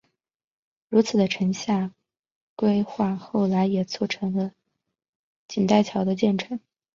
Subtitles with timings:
[0.89, 1.93] 如此的城下町
[2.55, 4.51] 规划后来也促成了
[5.47, 6.59] 锦带桥的建成。